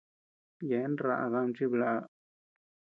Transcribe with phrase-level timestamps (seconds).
[0.67, 1.99] Yeabean raʼa dami chiblaʼa.